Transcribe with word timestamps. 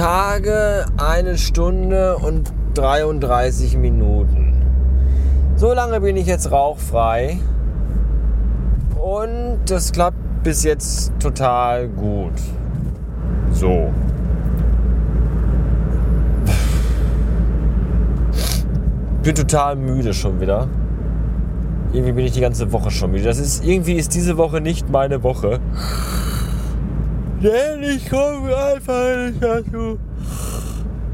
Tage, 0.00 0.86
eine 0.96 1.36
Stunde 1.36 2.16
und 2.16 2.50
33 2.72 3.76
Minuten. 3.76 4.54
So 5.56 5.74
lange 5.74 6.00
bin 6.00 6.16
ich 6.16 6.26
jetzt 6.26 6.50
rauchfrei. 6.50 7.38
Und 8.98 9.58
das 9.66 9.92
klappt 9.92 10.16
bis 10.42 10.64
jetzt 10.64 11.12
total 11.20 11.86
gut. 11.86 12.32
So. 13.52 13.92
Bin 19.22 19.34
total 19.34 19.76
müde 19.76 20.14
schon 20.14 20.40
wieder. 20.40 20.66
Irgendwie 21.92 22.12
bin 22.12 22.24
ich 22.24 22.32
die 22.32 22.40
ganze 22.40 22.72
Woche 22.72 22.90
schon 22.90 23.10
müde. 23.10 23.24
Das 23.24 23.38
ist 23.38 23.62
irgendwie 23.62 23.96
ist 23.96 24.14
diese 24.14 24.38
Woche 24.38 24.62
nicht 24.62 24.88
meine 24.88 25.22
Woche. 25.22 25.60
Denn 27.42 27.82
ich 27.82 28.10
komme 28.10 28.54
einfach 28.54 29.16
nicht 29.16 29.42
dazu, 29.42 29.98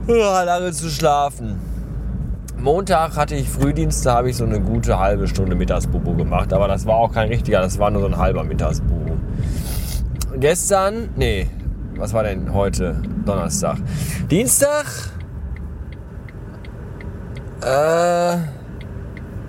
lange 0.09 0.73
zu 0.73 0.89
schlafen. 0.91 1.61
Montag 2.59 3.17
hatte 3.17 3.37
ich 3.37 3.49
Frühdienst, 3.49 4.05
da 4.05 4.15
habe 4.15 4.31
ich 4.31 4.37
so 4.37 4.45
eine 4.45 4.61
gute 4.61 4.99
halbe 4.99 5.29
Stunde 5.29 5.55
Mittagsbubu 5.55 6.17
gemacht. 6.17 6.53
Aber 6.53 6.67
das 6.67 6.85
war 6.85 6.97
auch 6.97 7.13
kein 7.13 7.29
richtiger, 7.29 7.61
das 7.61 7.79
war 7.79 7.91
nur 7.91 8.01
so 8.01 8.09
ein 8.09 8.17
halber 8.17 8.43
Mittagsbubu. 8.43 9.13
Gestern, 10.39 11.11
nee, 11.15 11.49
was 11.97 12.13
war 12.13 12.25
denn 12.25 12.53
heute? 12.53 13.01
Donnerstag. 13.25 13.77
Dienstag 14.29 14.87
äh, 17.61 18.37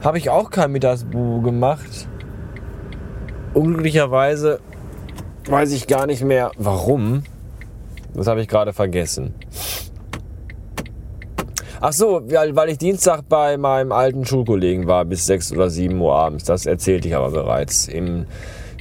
habe 0.03 0.17
ich 0.17 0.29
auch 0.29 0.51
kein 0.51 0.71
Mittagsbubu 0.71 1.41
gemacht. 1.41 2.07
Unglücklicherweise 3.55 4.59
weiß 5.49 5.71
ich 5.71 5.87
gar 5.87 6.05
nicht 6.05 6.23
mehr 6.23 6.51
warum. 6.57 7.23
Das 8.13 8.27
habe 8.27 8.41
ich 8.41 8.47
gerade 8.47 8.73
vergessen. 8.73 9.33
Ach 11.79 11.93
so, 11.93 12.23
weil 12.25 12.69
ich 12.69 12.79
Dienstag 12.79 13.29
bei 13.29 13.55
meinem 13.55 13.91
alten 13.91 14.25
Schulkollegen 14.25 14.87
war 14.87 15.05
bis 15.05 15.27
6 15.27 15.51
oder 15.51 15.69
7 15.69 15.99
Uhr 16.01 16.15
abends. 16.15 16.43
Das 16.45 16.65
erzählte 16.65 17.07
ich 17.07 17.15
aber 17.15 17.29
bereits 17.29 17.87
im 17.87 18.25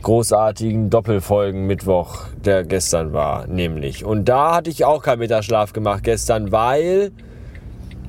großartigen 0.02 0.88
Doppelfolgen 0.88 1.66
Mittwoch, 1.66 2.24
der 2.42 2.64
gestern 2.64 3.12
war, 3.12 3.46
nämlich. 3.46 4.04
Und 4.04 4.26
da 4.28 4.54
hatte 4.54 4.70
ich 4.70 4.84
auch 4.84 5.02
keinen 5.02 5.18
Mittagsschlaf 5.18 5.74
gemacht 5.74 6.04
gestern, 6.04 6.52
weil 6.52 7.10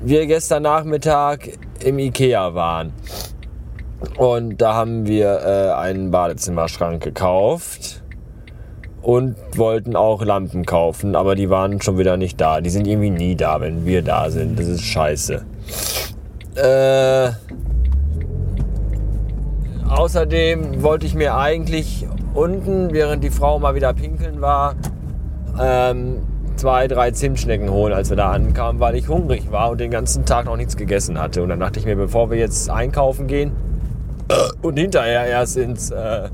wir 0.01 0.25
gestern 0.25 0.63
Nachmittag 0.63 1.49
im 1.83 1.99
Ikea 1.99 2.53
waren. 2.53 2.93
Und 4.15 4.61
da 4.61 4.75
haben 4.75 5.05
wir 5.05 5.41
äh, 5.41 5.73
einen 5.73 6.11
Badezimmerschrank 6.11 7.03
gekauft 7.03 8.03
und 9.01 9.35
wollten 9.55 9.95
auch 9.95 10.23
Lampen 10.23 10.65
kaufen, 10.65 11.15
aber 11.15 11.35
die 11.35 11.49
waren 11.49 11.81
schon 11.81 11.97
wieder 11.97 12.17
nicht 12.17 12.39
da. 12.41 12.61
Die 12.61 12.69
sind 12.69 12.87
irgendwie 12.87 13.09
nie 13.09 13.35
da, 13.35 13.61
wenn 13.61 13.85
wir 13.85 14.01
da 14.01 14.29
sind. 14.29 14.59
Das 14.59 14.67
ist 14.67 14.83
scheiße. 14.83 15.45
Äh, 16.55 17.31
außerdem 19.89 20.81
wollte 20.81 21.05
ich 21.05 21.13
mir 21.13 21.35
eigentlich 21.35 22.07
unten, 22.33 22.93
während 22.93 23.23
die 23.23 23.29
Frau 23.29 23.59
mal 23.59 23.75
wieder 23.75 23.93
pinkeln 23.93 24.41
war, 24.41 24.75
ähm, 25.59 26.21
zwei, 26.55 26.87
drei 26.87 27.11
Zimtschnecken 27.11 27.69
holen, 27.69 27.93
als 27.93 28.09
wir 28.09 28.17
da 28.17 28.31
ankamen, 28.31 28.79
weil 28.79 28.95
ich 28.95 29.07
hungrig 29.07 29.51
war 29.51 29.71
und 29.71 29.79
den 29.79 29.91
ganzen 29.91 30.25
Tag 30.25 30.45
noch 30.45 30.57
nichts 30.57 30.75
gegessen 30.75 31.19
hatte. 31.19 31.43
Und 31.43 31.49
dann 31.49 31.59
dachte 31.59 31.79
ich 31.79 31.85
mir, 31.85 31.95
bevor 31.95 32.29
wir 32.31 32.37
jetzt 32.37 32.69
einkaufen 32.69 33.27
gehen 33.27 33.51
und 34.61 34.77
hinterher 34.77 35.25
erst 35.27 35.57
ins 35.57 35.91
äh, 35.91 36.29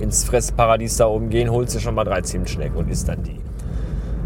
ins 0.00 0.24
Fressparadies 0.24 0.96
da 0.96 1.06
oben 1.06 1.30
gehen, 1.30 1.50
holst 1.50 1.74
du 1.74 1.80
schon 1.80 1.94
mal 1.94 2.04
drei 2.04 2.22
Zimtschnecken 2.22 2.76
und 2.76 2.90
isst 2.90 3.08
dann 3.08 3.22
die. 3.22 3.38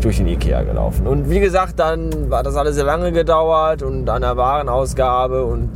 durch 0.00 0.18
den 0.18 0.28
Ikea 0.28 0.62
gelaufen. 0.62 1.06
Und 1.06 1.30
wie 1.30 1.40
gesagt, 1.40 1.78
dann 1.78 2.30
war 2.30 2.42
das 2.42 2.56
alles 2.56 2.74
sehr 2.76 2.84
lange 2.84 3.12
gedauert 3.12 3.82
und 3.82 4.08
an 4.08 4.22
der 4.22 4.36
Warenausgabe 4.36 5.44
und 5.44 5.70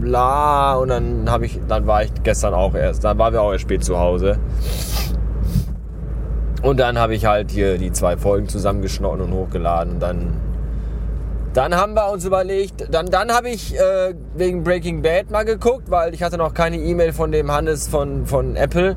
bla. 0.00 0.74
Und 0.74 0.88
dann 0.88 1.30
habe 1.30 1.46
ich, 1.46 1.60
dann 1.68 1.86
war 1.86 2.02
ich 2.02 2.10
gestern 2.22 2.54
auch 2.54 2.74
erst, 2.74 3.04
dann 3.04 3.18
waren 3.18 3.32
wir 3.32 3.42
auch 3.42 3.52
erst 3.52 3.62
spät 3.62 3.84
zu 3.84 3.98
Hause. 3.98 4.38
Und 6.62 6.80
dann 6.80 6.98
habe 6.98 7.14
ich 7.14 7.24
halt 7.24 7.50
hier 7.50 7.78
die 7.78 7.92
zwei 7.92 8.16
Folgen 8.16 8.48
zusammengeschnitten 8.48 9.20
und 9.20 9.32
hochgeladen. 9.32 9.94
Und 9.94 10.00
dann, 10.00 10.40
dann 11.54 11.76
haben 11.76 11.94
wir 11.94 12.10
uns 12.10 12.24
überlegt, 12.24 12.92
dann, 12.92 13.06
dann 13.06 13.30
habe 13.32 13.48
ich 13.50 13.76
äh, 13.76 14.14
wegen 14.34 14.64
Breaking 14.64 15.02
Bad 15.02 15.30
mal 15.30 15.44
geguckt, 15.44 15.90
weil 15.90 16.14
ich 16.14 16.22
hatte 16.22 16.36
noch 16.36 16.54
keine 16.54 16.78
E-Mail 16.78 17.12
von 17.12 17.30
dem 17.30 17.52
Hannes 17.52 17.86
von, 17.86 18.26
von 18.26 18.56
Apple. 18.56 18.96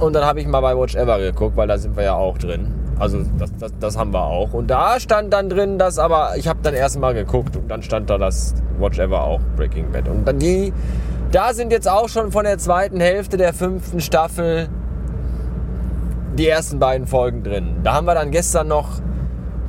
Und 0.00 0.12
dann 0.12 0.24
habe 0.24 0.40
ich 0.40 0.46
mal 0.46 0.60
bei 0.60 0.76
Watch 0.76 0.96
Ever 0.96 1.18
geguckt, 1.18 1.56
weil 1.56 1.68
da 1.68 1.78
sind 1.78 1.96
wir 1.96 2.04
ja 2.04 2.14
auch 2.14 2.36
drin. 2.36 2.74
Also 2.98 3.22
das, 3.38 3.50
das, 3.58 3.72
das 3.78 3.98
haben 3.98 4.12
wir 4.12 4.24
auch. 4.24 4.54
Und 4.54 4.68
da 4.68 4.98
stand 4.98 5.32
dann 5.32 5.48
drin, 5.50 5.78
dass 5.78 5.98
aber, 5.98 6.36
ich 6.36 6.48
habe 6.48 6.60
dann 6.62 6.74
erst 6.74 6.98
mal 6.98 7.12
geguckt 7.12 7.56
und 7.56 7.68
dann 7.68 7.82
stand 7.82 8.08
da 8.08 8.16
das 8.16 8.54
Watch 8.78 8.98
Ever 8.98 9.22
auch 9.22 9.40
Breaking 9.56 9.92
Bad. 9.92 10.08
Und 10.08 10.26
dann 10.26 10.38
die, 10.38 10.72
da 11.30 11.52
sind 11.52 11.72
jetzt 11.72 11.88
auch 11.88 12.08
schon 12.08 12.32
von 12.32 12.44
der 12.44 12.58
zweiten 12.58 13.00
Hälfte 13.00 13.36
der 13.36 13.52
fünften 13.52 14.00
Staffel 14.00 14.68
die 16.38 16.48
ersten 16.48 16.78
beiden 16.78 17.06
Folgen 17.06 17.42
drin. 17.42 17.76
Da 17.82 17.94
haben 17.94 18.06
wir 18.06 18.14
dann 18.14 18.30
gestern 18.30 18.68
noch 18.68 19.00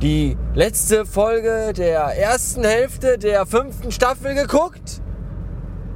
die 0.02 0.36
letzte 0.54 1.04
Folge 1.04 1.72
der 1.76 2.00
ersten 2.16 2.64
Hälfte 2.64 3.18
der 3.18 3.46
fünften 3.46 3.90
Staffel 3.90 4.34
geguckt, 4.34 5.02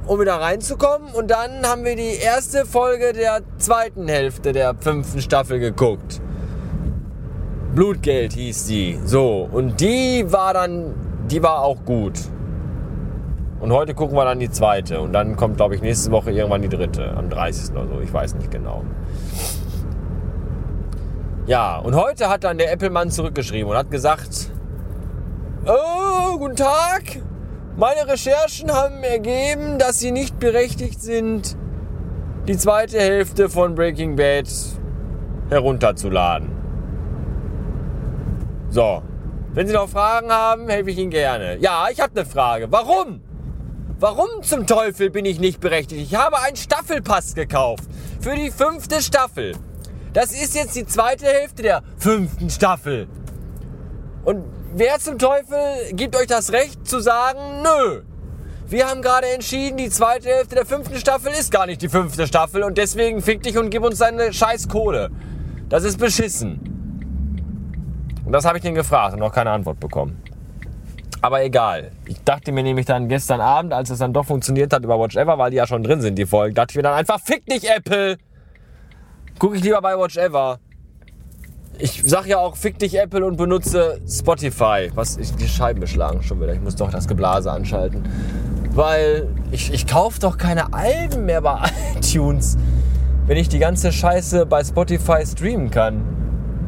um 0.05 0.19
wieder 0.19 0.35
reinzukommen. 0.35 1.13
Und 1.13 1.31
dann 1.31 1.65
haben 1.65 1.85
wir 1.85 1.95
die 1.95 2.15
erste 2.15 2.65
Folge 2.65 3.13
der 3.13 3.41
zweiten 3.57 4.07
Hälfte 4.07 4.51
der 4.51 4.75
fünften 4.75 5.21
Staffel 5.21 5.59
geguckt. 5.59 6.21
Blutgeld 7.73 8.33
hieß 8.33 8.65
die. 8.65 8.99
So, 9.03 9.49
und 9.51 9.81
die 9.81 10.25
war 10.27 10.53
dann, 10.53 10.93
die 11.29 11.41
war 11.41 11.61
auch 11.61 11.83
gut. 11.85 12.19
Und 13.59 13.71
heute 13.71 13.93
gucken 13.93 14.15
wir 14.15 14.25
dann 14.25 14.39
die 14.39 14.51
zweite. 14.51 15.01
Und 15.01 15.13
dann 15.13 15.35
kommt, 15.37 15.57
glaube 15.57 15.75
ich, 15.75 15.81
nächste 15.81 16.11
Woche 16.11 16.31
irgendwann 16.31 16.61
die 16.61 16.69
dritte. 16.69 17.15
Am 17.15 17.29
30. 17.29 17.71
oder 17.71 17.87
so. 17.87 18.01
Ich 18.01 18.13
weiß 18.13 18.35
nicht 18.35 18.51
genau. 18.51 18.83
Ja, 21.45 21.77
und 21.77 21.95
heute 21.95 22.29
hat 22.29 22.43
dann 22.43 22.57
der 22.57 22.71
Applemann 22.71 23.09
zurückgeschrieben 23.09 23.71
und 23.71 23.77
hat 23.77 23.89
gesagt, 23.89 24.51
oh, 25.65 26.37
guten 26.37 26.55
Tag. 26.55 27.03
Meine 27.75 28.07
Recherchen 28.07 28.71
haben 28.71 29.03
ergeben, 29.03 29.79
dass 29.79 29.99
Sie 29.99 30.11
nicht 30.11 30.39
berechtigt 30.39 31.01
sind, 31.01 31.57
die 32.47 32.55
zweite 32.55 32.99
Hälfte 32.99 33.49
von 33.49 33.73
Breaking 33.73 34.15
Bad 34.15 34.47
herunterzuladen. 35.49 36.52
So, 38.73 39.03
wenn 39.53 39.67
Sie 39.67 39.73
noch 39.73 39.87
Fragen 39.87 40.31
haben, 40.31 40.67
helfe 40.67 40.89
ich 40.89 40.97
Ihnen 40.97 41.11
gerne. 41.11 41.57
Ja, 41.57 41.89
ich 41.91 41.99
habe 41.99 42.19
eine 42.19 42.25
Frage. 42.25 42.71
Warum? 42.71 43.21
Warum 43.99 44.41
zum 44.41 44.65
Teufel 44.65 45.11
bin 45.11 45.25
ich 45.25 45.39
nicht 45.39 45.59
berechtigt? 45.59 46.01
Ich 46.01 46.15
habe 46.15 46.39
einen 46.41 46.55
Staffelpass 46.55 47.35
gekauft 47.35 47.83
für 48.19 48.35
die 48.35 48.49
fünfte 48.49 49.03
Staffel. 49.03 49.51
Das 50.13 50.31
ist 50.31 50.55
jetzt 50.55 50.75
die 50.75 50.87
zweite 50.87 51.27
Hälfte 51.27 51.61
der 51.61 51.83
fünften 51.99 52.49
Staffel. 52.49 53.07
Und 54.25 54.43
wer 54.73 54.97
zum 54.97 55.19
Teufel 55.19 55.93
gibt 55.93 56.15
euch 56.15 56.25
das 56.25 56.51
Recht 56.51 56.87
zu 56.87 56.99
sagen, 56.99 57.61
nö. 57.61 58.01
Wir 58.65 58.89
haben 58.89 59.03
gerade 59.03 59.27
entschieden, 59.27 59.77
die 59.77 59.91
zweite 59.91 60.29
Hälfte 60.29 60.55
der 60.55 60.65
fünften 60.65 60.97
Staffel 60.97 61.31
ist 61.31 61.51
gar 61.51 61.67
nicht 61.67 61.83
die 61.83 61.89
fünfte 61.89 62.25
Staffel 62.25 62.63
und 62.63 62.79
deswegen 62.79 63.21
fick 63.21 63.43
dich 63.43 63.55
und 63.55 63.69
gib 63.69 63.83
uns 63.83 63.99
deine 63.99 64.33
scheiß 64.33 64.67
Kohle. 64.67 65.11
Das 65.69 65.83
ist 65.83 65.99
beschissen. 65.99 66.73
Und 68.25 68.31
das 68.31 68.45
habe 68.45 68.57
ich 68.57 68.63
den 68.63 68.75
gefragt 68.75 69.13
und 69.13 69.19
noch 69.19 69.33
keine 69.33 69.51
Antwort 69.51 69.79
bekommen. 69.79 70.21
Aber 71.23 71.41
egal. 71.41 71.91
Ich 72.05 72.21
dachte 72.23 72.51
mir 72.51 72.63
nämlich 72.63 72.85
dann 72.85 73.07
gestern 73.07 73.39
Abend, 73.39 73.71
als 73.71 73.89
es 73.89 73.99
dann 73.99 74.11
doch 74.11 74.25
funktioniert 74.25 74.73
hat 74.73 74.83
über 74.83 74.99
Watch 74.99 75.15
Ever, 75.15 75.37
weil 75.37 75.51
die 75.51 75.57
ja 75.57 75.65
schon 75.65 75.81
drin 75.81 76.01
sind, 76.01 76.15
die 76.15 76.25
Folgen, 76.25 76.53
dachte 76.53 76.73
ich 76.73 76.75
mir 76.75 76.83
dann 76.83 76.95
einfach, 76.95 77.19
fick 77.21 77.45
dich, 77.45 77.69
Apple! 77.69 78.17
Gucke 79.39 79.55
ich 79.55 79.63
lieber 79.63 79.81
bei 79.81 79.97
Watch 79.97 80.17
Ever. 80.17 80.59
Ich 81.79 82.03
sag 82.05 82.27
ja 82.27 82.39
auch, 82.39 82.57
fick 82.57 82.77
dich, 82.77 82.99
Apple, 82.99 83.25
und 83.25 83.37
benutze 83.37 84.01
Spotify. 84.07 84.91
Was, 84.95 85.17
ich, 85.17 85.33
die 85.35 85.47
Scheiben 85.47 85.79
beschlagen 85.79 86.21
schon 86.23 86.41
wieder. 86.41 86.53
Ich 86.53 86.61
muss 86.61 86.75
doch 86.75 86.91
das 86.91 87.07
Geblase 87.07 87.51
anschalten. 87.51 88.03
Weil 88.71 89.29
ich, 89.51 89.73
ich 89.73 89.87
kaufe 89.87 90.19
doch 90.19 90.37
keine 90.37 90.73
Alben 90.73 91.25
mehr 91.25 91.41
bei 91.41 91.69
iTunes, 91.95 92.57
wenn 93.27 93.37
ich 93.37 93.47
die 93.47 93.59
ganze 93.59 93.93
Scheiße 93.93 94.45
bei 94.45 94.61
Spotify 94.61 95.25
streamen 95.25 95.71
kann. 95.71 96.22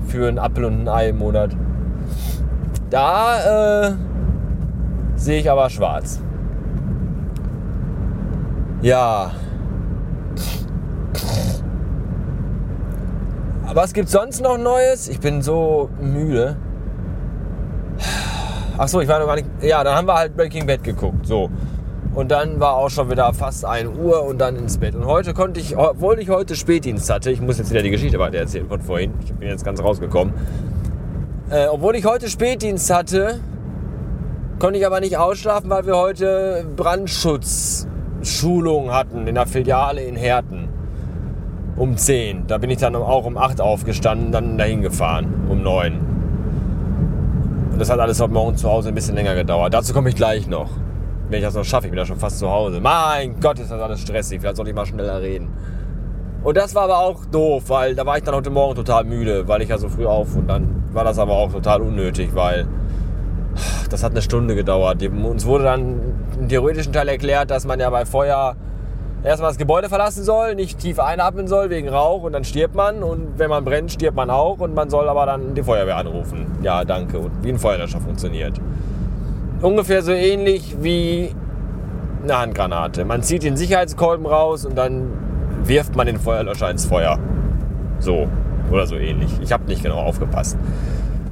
Für 0.07 0.28
einen 0.28 0.38
Apple 0.38 0.68
und 0.68 0.81
ein 0.81 0.88
Ei 0.88 1.10
im 1.10 1.18
Monat. 1.18 1.52
Da, 2.90 3.88
äh, 3.88 3.94
sehe 5.16 5.40
ich 5.40 5.50
aber 5.50 5.69
schwarz. 5.69 6.22
Ja. 8.81 9.31
Was 13.74 13.94
gibt's 13.94 14.12
sonst 14.12 14.42
noch 14.42 14.57
Neues? 14.57 15.10
Ich 15.10 15.19
bin 15.19 15.42
so 15.42 15.90
müde. 16.00 16.56
Ach 18.78 18.88
so, 18.88 19.01
ich 19.01 19.08
war 19.08 19.19
noch 19.19 19.25
gar 19.25 19.36
nicht. 19.36 19.48
Ja, 19.62 19.84
dann 19.84 19.96
haben 19.96 20.08
wir 20.08 20.16
halt 20.16 20.36
Breaking 20.36 20.66
Bad 20.66 20.84
geguckt. 20.84 21.25
So. 21.25 21.50
Und 22.16 22.32
dann 22.32 22.60
war 22.60 22.76
auch 22.76 22.90
schon 22.90 23.12
wieder 23.12 23.34
fast 23.34 23.66
1 23.66 23.98
Uhr 23.98 24.24
und 24.24 24.40
dann 24.40 24.56
ins 24.56 24.78
Bett. 24.78 24.96
Und 24.96 25.06
heute 25.06 25.34
konnte 25.34 25.60
ich, 25.60 25.78
obwohl 25.78 26.20
ich 26.20 26.30
heute 26.30 26.56
Spätdienst 26.56 27.10
hatte, 27.10 27.30
ich 27.30 27.42
muss 27.42 27.58
jetzt 27.58 27.70
wieder 27.70 27.84
die 27.84 27.92
Geschichte 27.92 28.18
weiter 28.18 28.38
erzählen 28.38 28.68
von 28.68 28.82
vorhin. 28.82 29.14
Ich 29.24 29.34
bin 29.34 29.50
jetzt 29.50 29.66
ganz 29.66 29.84
rausgekommen. 29.84 30.34
Äh, 31.50 31.68
obwohl 31.68 31.96
ich 31.96 32.06
heute 32.06 32.30
Spätdienst 32.30 32.92
hatte, 32.92 33.42
Konnte 34.58 34.80
ich 34.80 34.86
aber 34.86 35.02
nicht 35.02 35.18
ausschlafen, 35.18 35.70
weil 35.70 35.86
wir 35.86 35.98
heute 35.98 36.66
Brandschutzschulung 36.78 38.94
hatten 38.94 39.28
in 39.28 39.36
der 39.36 39.48
Filiale 39.48 40.02
in 40.02 40.16
Herten. 40.16 40.70
Um 41.76 41.98
10. 41.98 42.48
Da 42.48 42.58
bin 42.58 42.70
ich 42.70 42.78
dann 42.78 42.96
auch 42.96 43.26
um 43.26 43.38
8 43.38 43.60
aufgestanden, 43.60 44.32
dann 44.32 44.58
dahin 44.58 44.82
gefahren. 44.82 45.46
Um 45.50 45.62
9. 45.62 46.00
Und 47.74 47.80
das 47.80 47.90
hat 47.90 48.00
alles 48.00 48.22
heute 48.22 48.32
Morgen 48.32 48.56
zu 48.56 48.70
Hause 48.70 48.88
ein 48.90 48.96
bisschen 48.96 49.16
länger 49.16 49.36
gedauert. 49.36 49.74
Dazu 49.74 49.94
komme 49.94 50.08
ich 50.08 50.16
gleich 50.16 50.48
noch. 50.48 50.70
Wenn 51.30 51.39
ich 51.39 51.45
das 51.45 51.56
noch 51.56 51.63
schaffe, 51.63 51.88
ich 51.88 51.92
bin 51.92 51.98
ja 51.98 52.06
schon 52.06 52.19
fast 52.19 52.39
zu 52.39 52.50
Hause. 52.50 52.80
Mein 52.80 53.39
Gott, 53.39 53.60
ist 53.60 53.72
das 53.72 53.81
alles 53.81 54.01
stressig. 54.01 54.42
Vielleicht 54.42 54.57
soll 54.57 54.68
ich 54.68 54.75
mal 54.75 54.86
schneller 54.86 55.22
reden. 55.22 55.50
Und 56.44 56.56
das 56.56 56.75
war 56.75 56.83
aber 56.83 57.00
auch 57.00 57.25
doof, 57.25 57.63
weil 57.68 57.95
da 57.95 58.06
war 58.06 58.18
ich 58.18 58.24
dann 58.24 58.36
heute 58.36 58.51
Morgen 58.51 58.75
total 58.75 59.04
müde, 59.04 59.48
weil 59.48 59.63
ich 59.63 59.69
ja 59.69 59.80
so 59.80 59.89
früh 59.89 60.06
auf 60.06 60.36
und 60.36 60.48
dann 60.48 60.83
war 60.92 61.04
das 61.04 61.18
aber 61.18 61.33
auch 61.33 61.51
total 61.51 61.81
unnötig, 61.81 62.36
weil 62.36 62.68
das 63.89 64.04
hat 64.04 64.12
eine 64.12 64.22
Stunde 64.22 64.54
gedauert. 64.54 65.01
Uns 65.01 65.45
wurde 65.48 65.63
dann 65.63 66.00
im 66.39 66.48
theoretischen 66.48 66.94
Teil 66.94 67.07
erklärt, 67.07 67.50
dass 67.50 67.66
man 67.66 67.80
ja 67.80 67.89
bei 67.89 68.06
Feuer 68.06 68.56
erstmal 69.24 69.50
das 69.50 69.57
Gebäude 69.57 69.89
verlassen 69.89 70.24
soll, 70.24 70.54
nicht 70.54 70.77
tief 70.77 71.00
einatmen 71.00 71.48
soll 71.48 71.72
wegen 71.72 71.89
Rauch 71.89 72.22
und 72.22 72.33
dann 72.33 72.44
stirbt 72.44 72.75
man 72.75 73.01
und 73.01 73.39
wenn 73.39 73.50
man 73.50 73.66
brennt, 73.66 73.92
stirbt 73.92 74.16
man 74.16 74.30
auch 74.30 74.60
und 74.60 74.75
man 74.75 74.92
soll 74.92 75.10
aber 75.10 75.25
dann 75.25 75.56
die 75.56 75.63
Feuerwehr 75.63 75.98
anrufen. 75.98 76.45
Ja, 76.62 76.86
danke. 76.86 77.18
Und 77.18 77.31
wie 77.42 77.50
ein 77.50 77.57
Feuerlöscher 77.57 78.00
funktioniert. 78.00 78.62
Ungefähr 79.66 80.04
so 80.04 80.12
ähnlich 80.12 80.76
wie 80.80 81.34
eine 82.22 82.38
Handgranate. 82.38 83.04
Man 83.04 83.24
zieht 83.24 83.42
den 83.42 83.58
Sicherheitskolben 83.58 84.28
raus 84.28 84.64
und 84.64 84.76
dann 84.76 85.12
wirft 85.64 85.96
man 85.96 86.06
den 86.06 86.20
Feuerlöscher 86.20 86.70
ins 86.70 86.86
Feuer. 86.86 87.18
So 87.98 88.28
oder 88.70 88.86
so 88.86 88.96
ähnlich. 88.96 89.32
Ich 89.42 89.52
habe 89.52 89.64
nicht 89.64 89.82
genau 89.82 89.98
aufgepasst. 89.98 90.56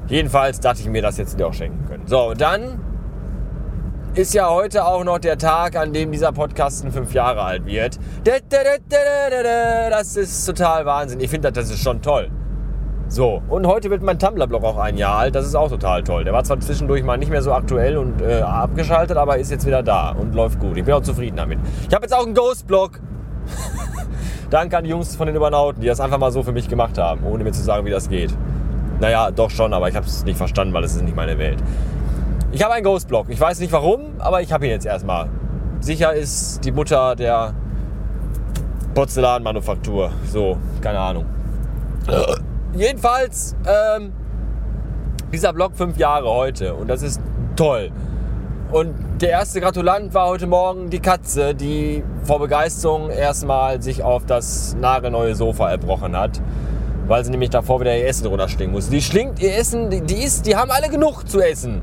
Jedenfalls 0.07 0.59
dachte 0.59 0.81
ich 0.81 0.89
mir 0.89 1.03
das 1.03 1.17
jetzt 1.17 1.39
auch 1.43 1.53
schenken 1.53 1.85
können. 1.85 2.07
So, 2.07 2.33
dann 2.35 2.79
ist 4.15 4.33
ja 4.33 4.49
heute 4.49 4.83
auch 4.87 5.03
noch 5.03 5.19
der 5.19 5.37
Tag, 5.37 5.75
an 5.75 5.93
dem 5.93 6.11
dieser 6.11 6.31
Podcast 6.31 6.87
fünf 6.89 7.13
Jahre 7.13 7.43
alt 7.43 7.67
wird. 7.67 7.99
Das 9.91 10.15
ist 10.15 10.43
total 10.43 10.87
Wahnsinn. 10.87 11.19
Ich 11.19 11.29
finde, 11.29 11.51
das 11.51 11.69
ist 11.69 11.83
schon 11.83 12.01
toll. 12.01 12.31
So, 13.13 13.43
und 13.47 13.67
heute 13.67 13.91
wird 13.91 14.01
mein 14.01 14.17
Tumblr-Blog 14.17 14.63
auch 14.63 14.77
ein 14.79 14.97
Jahr 14.97 15.19
alt. 15.19 15.35
Das 15.35 15.45
ist 15.45 15.53
auch 15.53 15.69
total 15.69 16.01
toll. 16.01 16.23
Der 16.23 16.33
war 16.33 16.43
zwar 16.43 16.59
zwischendurch 16.59 17.03
mal 17.03 17.15
nicht 17.15 17.29
mehr 17.29 17.43
so 17.43 17.53
aktuell 17.53 17.95
und 17.95 18.23
äh, 18.23 18.41
abgeschaltet, 18.41 19.17
aber 19.17 19.37
ist 19.37 19.51
jetzt 19.51 19.67
wieder 19.67 19.83
da 19.83 20.09
und 20.09 20.33
läuft 20.33 20.59
gut. 20.59 20.77
Ich 20.77 20.83
bin 20.83 20.95
auch 20.95 21.03
zufrieden 21.03 21.37
damit. 21.37 21.59
Ich 21.87 21.93
habe 21.93 22.05
jetzt 22.05 22.11
auch 22.15 22.25
einen 22.25 22.33
Ghost-Blog. 22.33 22.99
Danke 24.49 24.79
an 24.79 24.83
die 24.85 24.89
Jungs 24.89 25.15
von 25.15 25.27
den 25.27 25.35
Übernauten, 25.35 25.79
die 25.79 25.85
das 25.85 25.99
einfach 25.99 26.17
mal 26.17 26.31
so 26.31 26.41
für 26.41 26.53
mich 26.53 26.67
gemacht 26.67 26.97
haben, 26.97 27.23
ohne 27.23 27.43
mir 27.43 27.51
zu 27.51 27.61
sagen, 27.61 27.85
wie 27.85 27.91
das 27.91 28.09
geht. 28.09 28.33
Naja, 28.99 29.29
doch 29.29 29.51
schon, 29.51 29.75
aber 29.75 29.87
ich 29.89 29.95
habe 29.95 30.07
es 30.07 30.25
nicht 30.25 30.37
verstanden, 30.37 30.73
weil 30.73 30.83
es 30.83 30.95
ist 30.95 31.03
nicht 31.03 31.15
meine 31.15 31.37
Welt. 31.37 31.59
Ich 32.51 32.63
habe 32.63 32.73
einen 32.73 32.83
Ghostblock. 32.83 33.27
Ich 33.29 33.39
weiß 33.39 33.59
nicht 33.59 33.71
warum, 33.71 34.05
aber 34.17 34.41
ich 34.41 34.51
habe 34.51 34.65
ihn 34.65 34.71
jetzt 34.71 34.87
erstmal. 34.87 35.29
Sicher 35.81 36.13
ist 36.13 36.65
die 36.65 36.71
Mutter 36.71 37.15
der 37.15 37.53
Porzellanmanufaktur. 38.95 40.09
So, 40.25 40.57
keine 40.81 40.99
Ahnung. 40.99 41.25
Jedenfalls, 42.75 43.55
ähm, 43.67 44.13
dieser 45.31 45.53
Blog 45.53 45.73
fünf 45.75 45.97
Jahre 45.97 46.29
heute 46.29 46.73
und 46.73 46.87
das 46.87 47.01
ist 47.01 47.21
toll. 47.55 47.91
Und 48.71 48.93
der 49.21 49.29
erste 49.29 49.61
Gratulant 49.61 50.13
war 50.13 50.27
heute 50.27 50.47
Morgen 50.47 50.89
die 50.89 50.99
Katze, 50.99 51.53
die 51.53 52.03
vor 52.23 52.39
Begeisterung 52.39 53.11
erstmal 53.11 53.81
sich 53.81 54.01
auf 54.01 54.25
das 54.25 54.75
nagelneue 54.79 55.35
Sofa 55.35 55.69
erbrochen 55.69 56.17
hat 56.17 56.41
weil 57.07 57.23
sie 57.23 57.31
nämlich 57.31 57.49
davor 57.49 57.79
wieder 57.81 57.95
ihr 57.95 58.07
Essen 58.07 58.27
runterschlingen 58.27 58.73
muss. 58.73 58.89
Die 58.89 59.01
schlingt 59.01 59.41
ihr 59.41 59.55
Essen, 59.55 59.89
die, 59.89 60.01
die, 60.01 60.23
ist, 60.23 60.45
die 60.45 60.55
haben 60.55 60.71
alle 60.71 60.89
genug 60.89 61.27
zu 61.27 61.41
essen. 61.41 61.81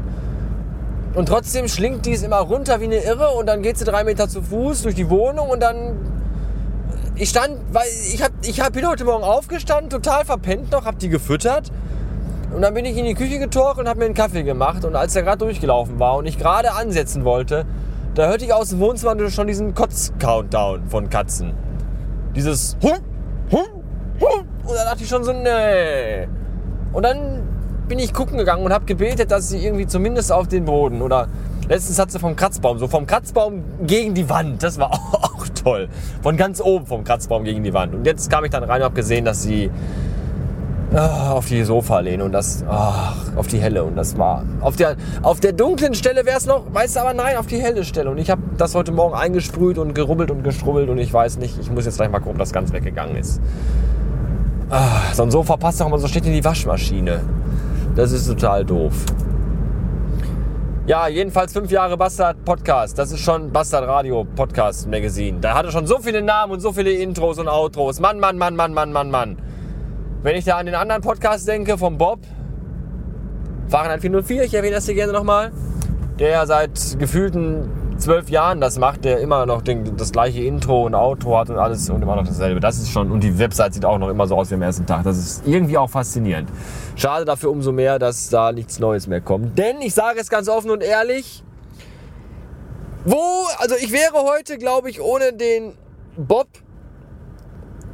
Und 1.15 1.27
trotzdem 1.27 1.69
schlingt 1.69 2.07
die 2.07 2.13
es 2.13 2.23
immer 2.23 2.39
runter 2.39 2.81
wie 2.81 2.85
eine 2.85 3.03
Irre 3.03 3.31
und 3.31 3.47
dann 3.47 3.63
geht 3.63 3.77
sie 3.79 3.85
drei 3.85 4.05
Meter 4.05 4.29
zu 4.29 4.43
Fuß 4.43 4.83
durch 4.83 4.95
die 4.95 5.11
Wohnung 5.11 5.51
und 5.51 5.63
dann. 5.63 6.20
Ich 7.21 7.29
stand, 7.29 7.59
weil 7.71 7.87
ich 8.15 8.23
hab, 8.23 8.31
ich 8.41 8.63
hab 8.63 8.75
heute 8.83 9.05
Morgen 9.05 9.25
aufgestanden, 9.25 9.91
total 9.91 10.25
verpennt 10.25 10.73
noch, 10.73 10.87
hab 10.87 10.99
die 10.99 11.11
gefüttert. 11.11 11.71
Und 12.51 12.63
dann 12.63 12.73
bin 12.73 12.87
ich 12.87 12.97
in 12.97 13.05
die 13.05 13.13
Küche 13.13 13.39
getorkt 13.39 13.79
und 13.79 13.87
hab 13.87 13.99
mir 13.99 14.07
einen 14.07 14.15
Kaffee 14.15 14.43
gemacht. 14.43 14.87
Und 14.87 14.97
als 14.97 15.13
der 15.13 15.23
gerade 15.23 15.37
durchgelaufen 15.45 16.01
war 16.01 16.17
und 16.17 16.25
ich 16.25 16.39
gerade 16.39 16.73
ansetzen 16.73 17.27
wollte, 17.27 17.67
da 18.15 18.29
hörte 18.29 18.47
ich 18.47 18.55
aus 18.55 18.71
dem 18.71 18.81
Wohnzimmer 18.81 19.29
schon 19.29 19.49
diesen 19.49 19.75
Kotz-Countdown 19.75 20.89
von 20.89 21.11
Katzen. 21.11 21.53
Dieses 22.35 22.79
Hum, 22.83 23.01
Hum, 23.53 23.83
Hum, 24.19 24.47
und 24.65 24.75
da 24.75 24.85
dachte 24.85 25.03
ich 25.03 25.09
schon 25.11 25.23
so, 25.23 25.35
nee. 25.35 26.27
Und 26.95 27.03
dann 27.03 27.43
bin 27.87 27.99
ich 27.99 28.15
gucken 28.15 28.39
gegangen 28.39 28.65
und 28.65 28.73
habe 28.73 28.87
gebetet, 28.87 29.31
dass 29.31 29.51
sie 29.51 29.63
irgendwie 29.63 29.87
zumindest 29.87 30.33
auf 30.33 30.49
den 30.49 30.65
Boden 30.65 31.03
oder 31.03 31.29
letztens 31.71 31.99
hat 31.99 32.11
sie 32.11 32.19
vom 32.19 32.37
Kratzbaum, 32.37 32.79
so 32.79 32.89
vom 32.89 33.07
Kratzbaum 33.07 33.63
gegen 33.87 34.13
die 34.13 34.29
Wand, 34.29 34.63
das 34.63 34.79
war 34.79 34.93
auch 35.13 35.47
toll. 35.63 35.89
Von 36.23 36.37
ganz 36.37 36.61
oben 36.61 36.85
vom 36.85 37.05
Kratzbaum 37.05 37.45
gegen 37.45 37.63
die 37.63 37.73
Wand. 37.73 37.95
Und 37.95 38.05
jetzt 38.05 38.29
kam 38.29 38.45
ich 38.45 38.51
dann 38.51 38.65
rein 38.65 38.81
und 38.81 38.87
habe 38.87 38.95
gesehen, 38.95 39.25
dass 39.25 39.43
sie 39.43 39.71
ah, 40.93 41.33
auf 41.33 41.47
die 41.47 41.63
Sofa 41.63 42.01
lehnen 42.01 42.23
und 42.23 42.33
das 42.33 42.65
ach, 42.69 43.37
auf 43.37 43.47
die 43.47 43.59
helle 43.59 43.85
und 43.85 43.97
das 43.97 44.19
war 44.19 44.45
auf 44.61 44.75
der 44.75 44.97
auf 45.23 45.39
der 45.39 45.53
dunklen 45.53 45.95
Stelle 45.95 46.27
wäre 46.27 46.37
es 46.37 46.47
noch, 46.47 46.75
weißt 46.75 46.97
du, 46.97 47.01
aber 47.01 47.15
nein, 47.15 47.37
auf 47.37 47.47
die 47.47 47.59
helle 47.59 47.85
Stelle 47.85 48.11
und 48.11 48.19
ich 48.19 48.31
habe 48.31 48.43
das 48.59 48.75
heute 48.75 48.91
Morgen 48.91 49.15
eingesprüht 49.15 49.79
und 49.79 49.95
gerubbelt 49.95 50.33
und 50.33 50.43
gestrubbelt 50.43 50.89
und 50.89 50.99
ich 50.99 51.13
weiß 51.13 51.39
nicht, 51.39 51.57
ich 51.61 51.71
muss 51.71 51.85
jetzt 51.85 51.99
gleich 51.99 52.11
mal 52.11 52.19
gucken, 52.19 52.33
ob 52.33 52.39
das 52.39 52.53
ganz 52.53 52.73
weggegangen 52.73 53.17
ist. 53.17 53.41
Ah, 54.71 55.13
so 55.15 55.23
ein 55.23 55.31
Sofa 55.31 55.57
passt 55.57 55.81
doch 55.81 55.87
immer 55.87 55.99
so 55.99 56.09
steht 56.09 56.27
in 56.27 56.33
die 56.33 56.45
Waschmaschine. 56.45 57.21
Das 57.95 58.13
ist 58.13 58.27
total 58.27 58.65
doof. 58.65 59.05
Ja, 60.91 61.07
jedenfalls 61.07 61.53
fünf 61.53 61.71
Jahre 61.71 61.97
Bastard 61.97 62.45
Podcast. 62.45 62.99
Das 62.99 63.13
ist 63.13 63.21
schon 63.21 63.53
Bastard 63.53 63.87
Radio 63.87 64.25
Podcast 64.25 64.89
Magazine. 64.89 65.39
Da 65.39 65.55
hatte 65.55 65.71
schon 65.71 65.87
so 65.87 66.01
viele 66.01 66.21
Namen 66.21 66.55
und 66.55 66.59
so 66.59 66.73
viele 66.73 66.91
Intros 66.91 67.39
und 67.39 67.47
Outros. 67.47 68.01
Mann, 68.01 68.19
Mann, 68.19 68.37
Mann, 68.37 68.57
Mann, 68.57 68.75
Mann, 68.75 68.91
Mann, 68.91 69.09
Mann. 69.09 69.39
Wenn 70.25 70.35
ich 70.35 70.47
da 70.47 70.57
an 70.57 70.67
den 70.67 70.75
anderen 70.75 71.01
Podcast 71.01 71.47
denke, 71.47 71.79
vom 71.79 71.97
Bob, 71.97 72.19
Fahrenheit 73.69 74.01
404, 74.01 74.43
ich 74.43 74.53
erwähne 74.53 74.75
das 74.75 74.87
hier 74.87 74.97
gerne 74.97 75.13
nochmal, 75.13 75.53
der 76.19 76.45
seit 76.49 76.99
gefühlten 76.99 77.71
zwölf 78.01 78.29
Jahren 78.31 78.61
das 78.61 78.79
macht, 78.79 79.05
der 79.05 79.21
immer 79.21 79.47
noch 79.47 79.63
den, 79.63 79.97
das 79.97 80.13
gleiche 80.13 80.43
Intro 80.43 80.87
und 80.87 80.95
Outro 80.95 81.39
hat 81.39 81.51
und 81.51 81.59
alles 81.59 81.89
und 81.91 82.03
immer 82.03 82.17
noch 82.17 82.27
dasselbe. 82.27 82.61
Das 82.61 82.79
ist 82.79 82.91
schon, 82.91 83.11
und 83.11 83.23
die 83.23 83.39
Website 83.39 83.75
sieht 83.75 83.85
auch 83.85 83.99
noch 83.99 84.09
immer 84.09 84.27
so 84.27 84.37
aus 84.37 84.51
wie 84.51 84.55
am 84.55 84.63
ersten 84.63 84.87
Tag. 84.87 85.05
Das 85.05 85.19
ist 85.19 85.47
irgendwie 85.47 85.79
auch 85.79 85.91
faszinierend. 85.91 86.49
Schade 86.97 87.25
dafür 87.25 87.51
umso 87.51 87.73
mehr, 87.73 87.99
dass 87.99 88.31
da 88.31 88.53
nichts 88.53 88.79
Neues 88.79 89.07
mehr 89.07 89.21
kommt. 89.21 89.59
Denn 89.59 89.81
ich 89.81 89.95
sage 89.95 90.19
es 90.21 90.29
ganz 90.29 90.49
offen 90.49 90.71
und 90.71 90.83
ehrlich, 90.83 91.45
wo, 93.05 93.47
also 93.59 93.77
ich 93.77 93.93
wäre 93.93 94.25
heute, 94.25 94.59
glaube 94.59 94.91
ich, 94.91 95.01
ohne 95.01 95.33
den 95.33 95.75
Bob 96.17 96.49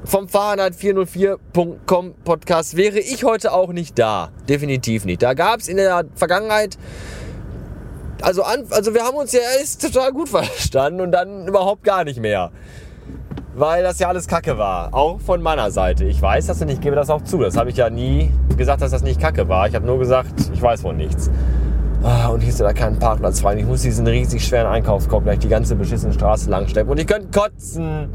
vom 0.05 0.27
Fahrenheit404.com 0.27 2.15
Podcast 2.25 2.77
wäre 2.77 2.99
ich 2.99 3.25
heute 3.25 3.53
auch 3.53 3.73
nicht 3.73 3.99
da. 3.99 4.31
Definitiv 4.49 5.05
nicht. 5.05 5.23
Da 5.23 5.35
gab 5.35 5.61
es 5.61 5.69
in 5.69 5.77
der 5.79 6.05
Vergangenheit 6.15 6.79
also, 8.23 8.43
an, 8.43 8.65
also 8.71 8.95
wir 8.95 9.03
haben 9.03 9.17
uns 9.17 9.33
ja 9.33 9.41
erst 9.59 9.83
total 9.83 10.13
gut 10.13 10.29
verstanden 10.29 11.01
und 11.01 11.13
dann 11.13 11.47
überhaupt 11.47 11.85
gar 11.85 12.05
nicht 12.05 12.21
mehr. 12.21 12.51
Weil 13.55 13.83
das 13.83 13.99
ja 13.99 14.09
alles 14.09 14.29
Kacke 14.29 14.59
war. 14.59 14.93
Auch 14.93 15.19
von 15.21 15.41
meiner 15.41 15.71
Seite. 15.71 16.05
Ich 16.05 16.21
weiß 16.21 16.47
das 16.47 16.61
und 16.61 16.69
ich 16.69 16.81
gebe 16.81 16.95
das 16.95 17.09
auch 17.09 17.23
zu. 17.23 17.39
Das 17.39 17.57
habe 17.57 17.71
ich 17.71 17.77
ja 17.77 17.89
nie 17.89 18.31
gesagt, 18.57 18.83
dass 18.83 18.91
das 18.91 19.03
nicht 19.03 19.19
Kacke 19.19 19.49
war. 19.49 19.67
Ich 19.67 19.75
habe 19.75 19.87
nur 19.87 19.99
gesagt, 19.99 20.51
ich 20.53 20.61
weiß 20.61 20.83
von 20.83 20.97
nichts. 20.97 21.31
Ah, 22.03 22.29
und 22.29 22.41
hier 22.41 22.51
ist 22.51 22.61
ja 22.61 22.67
da 22.67 22.75
kein 22.75 22.99
Parkplatz 22.99 23.41
frei. 23.41 23.57
Ich 23.57 23.65
muss 23.65 23.81
diesen 23.81 24.07
riesig 24.07 24.45
schweren 24.45 24.67
Einkaufskorb 24.67 25.25
gleich 25.25 25.39
die 25.39 25.49
ganze 25.49 25.75
beschissene 25.75 26.13
Straße 26.13 26.51
lang 26.51 26.69
steppen. 26.69 26.91
Und 26.91 27.01
ich 27.01 27.07
könnte 27.07 27.29
kotzen. 27.29 28.11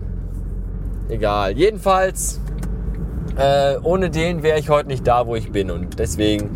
Egal. 1.10 1.58
Jedenfalls, 1.58 2.40
äh, 3.36 3.78
ohne 3.82 4.12
den 4.12 4.44
wäre 4.44 4.60
ich 4.60 4.70
heute 4.70 4.88
nicht 4.88 5.06
da, 5.08 5.26
wo 5.26 5.36
ich 5.36 5.52
bin. 5.52 5.72
Und 5.72 5.98
deswegen 5.98 6.52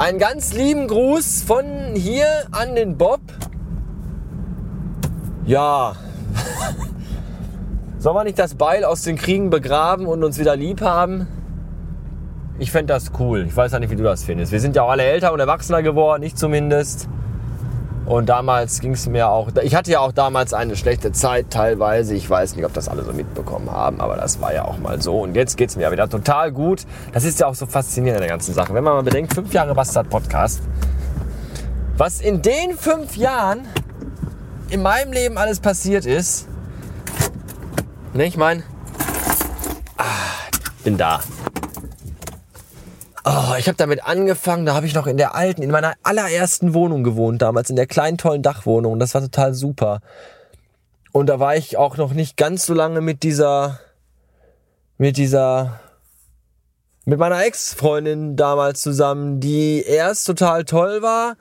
einen 0.00 0.18
ganz 0.18 0.54
lieben 0.54 0.88
Gruß 0.88 1.42
von 1.42 1.94
hier 1.94 2.24
an 2.52 2.74
den 2.74 2.96
Bob. 2.96 3.20
Ja. 5.44 5.94
Soll 7.98 8.14
man 8.14 8.24
nicht 8.24 8.38
das 8.38 8.54
Beil 8.54 8.84
aus 8.84 9.02
den 9.02 9.16
Kriegen 9.16 9.50
begraben 9.50 10.06
und 10.06 10.24
uns 10.24 10.38
wieder 10.38 10.56
lieb 10.56 10.80
haben? 10.80 11.26
Ich 12.58 12.72
fände 12.72 12.94
das 12.94 13.12
cool. 13.18 13.44
Ich 13.46 13.54
weiß 13.54 13.72
ja 13.72 13.78
nicht, 13.78 13.90
wie 13.90 13.96
du 13.96 14.02
das 14.02 14.24
findest. 14.24 14.52
Wir 14.52 14.60
sind 14.60 14.74
ja 14.74 14.84
auch 14.84 14.90
alle 14.90 15.02
älter 15.02 15.34
und 15.34 15.40
erwachsener 15.40 15.82
geworden, 15.82 16.22
ich 16.22 16.34
zumindest. 16.34 17.06
Und 18.06 18.28
damals 18.28 18.80
ging 18.80 18.92
es 18.92 19.06
mir 19.06 19.28
auch. 19.28 19.48
Ich 19.62 19.74
hatte 19.74 19.90
ja 19.90 20.00
auch 20.00 20.12
damals 20.12 20.52
eine 20.52 20.74
schlechte 20.76 21.12
Zeit 21.12 21.50
teilweise. 21.50 22.14
Ich 22.14 22.28
weiß 22.28 22.56
nicht, 22.56 22.64
ob 22.64 22.72
das 22.72 22.88
alle 22.88 23.04
so 23.04 23.12
mitbekommen 23.12 23.70
haben, 23.70 24.00
aber 24.00 24.16
das 24.16 24.40
war 24.40 24.52
ja 24.52 24.64
auch 24.64 24.78
mal 24.78 25.00
so. 25.00 25.20
Und 25.20 25.36
jetzt 25.36 25.56
geht 25.56 25.70
es 25.70 25.76
mir 25.76 25.82
ja 25.82 25.92
wieder 25.92 26.08
total 26.08 26.50
gut. 26.50 26.86
Das 27.12 27.24
ist 27.24 27.38
ja 27.38 27.46
auch 27.46 27.54
so 27.54 27.66
faszinierend 27.66 28.20
in 28.20 28.22
der 28.26 28.30
ganzen 28.30 28.54
Sache. 28.54 28.74
Wenn 28.74 28.82
man 28.82 28.94
mal 28.94 29.02
bedenkt, 29.02 29.34
fünf 29.34 29.52
Jahre 29.52 29.74
Bastard 29.74 30.08
Podcast. 30.08 30.62
Was 31.96 32.20
in 32.20 32.42
den 32.42 32.76
fünf 32.76 33.16
Jahren 33.16 33.68
in 34.70 34.82
meinem 34.82 35.12
Leben 35.12 35.36
alles 35.36 35.60
passiert 35.60 36.06
ist. 36.06 36.48
Ne, 38.14 38.24
ich 38.24 38.36
meine, 38.36 38.62
ah, 39.98 40.04
bin 40.82 40.96
da. 40.96 41.20
Oh, 43.24 43.54
ich 43.58 43.68
habe 43.68 43.76
damit 43.76 44.04
angefangen, 44.04 44.64
da 44.64 44.74
habe 44.74 44.86
ich 44.86 44.94
noch 44.94 45.06
in 45.06 45.18
der 45.18 45.34
alten, 45.34 45.62
in 45.62 45.70
meiner 45.70 45.94
allerersten 46.02 46.72
Wohnung 46.72 47.04
gewohnt, 47.04 47.42
damals 47.42 47.68
in 47.68 47.76
der 47.76 47.86
kleinen 47.86 48.16
tollen 48.16 48.42
Dachwohnung. 48.42 48.98
Das 48.98 49.14
war 49.14 49.20
total 49.20 49.52
super. 49.52 50.00
Und 51.12 51.26
da 51.26 51.38
war 51.38 51.56
ich 51.56 51.76
auch 51.76 51.96
noch 51.96 52.14
nicht 52.14 52.36
ganz 52.36 52.64
so 52.64 52.72
lange 52.72 53.00
mit 53.00 53.22
dieser, 53.22 53.80
mit 54.96 55.18
dieser, 55.18 55.80
mit 57.04 57.18
meiner 57.18 57.44
Ex-Freundin 57.44 58.36
damals 58.36 58.80
zusammen, 58.80 59.40
die 59.40 59.82
erst 59.82 60.26
total 60.26 60.64
toll 60.64 61.02
war 61.02 61.36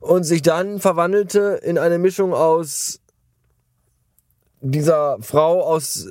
und 0.00 0.24
sich 0.24 0.42
dann 0.42 0.78
verwandelte 0.78 1.60
in 1.62 1.78
eine 1.78 1.98
Mischung 1.98 2.34
aus 2.34 3.00
dieser 4.60 5.18
Frau 5.20 5.62
aus 5.62 6.06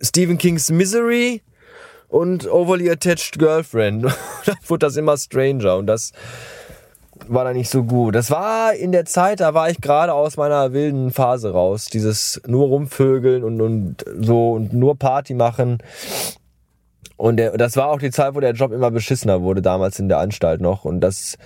Stephen 0.00 0.38
Kings 0.38 0.70
Misery 0.70 1.42
und 2.08 2.50
Overly 2.50 2.90
Attached 2.90 3.38
Girlfriend. 3.38 4.04
dann 4.46 4.56
wurde 4.66 4.86
das 4.86 4.96
immer 4.96 5.16
stranger 5.16 5.76
und 5.76 5.86
das 5.86 6.12
war 7.26 7.44
dann 7.44 7.56
nicht 7.56 7.70
so 7.70 7.84
gut. 7.84 8.14
Das 8.14 8.30
war 8.30 8.74
in 8.74 8.92
der 8.92 9.04
Zeit, 9.04 9.40
da 9.40 9.54
war 9.54 9.70
ich 9.70 9.80
gerade 9.80 10.14
aus 10.14 10.36
meiner 10.36 10.72
wilden 10.72 11.10
Phase 11.10 11.52
raus. 11.52 11.86
Dieses 11.86 12.40
nur 12.46 12.68
rumvögeln 12.68 13.44
und, 13.44 13.60
und 13.60 14.04
so 14.20 14.52
und 14.52 14.72
nur 14.72 14.96
Party 14.96 15.34
machen. 15.34 15.78
Und 17.16 17.36
der, 17.36 17.56
das 17.56 17.76
war 17.76 17.88
auch 17.88 17.98
die 17.98 18.12
Zeit, 18.12 18.34
wo 18.34 18.40
der 18.40 18.52
Job 18.52 18.72
immer 18.72 18.90
beschissener 18.90 19.42
wurde, 19.42 19.60
damals 19.60 19.98
in 19.98 20.08
der 20.08 20.18
Anstalt 20.18 20.60
noch. 20.60 20.84
Und 20.84 21.00
das, 21.00 21.36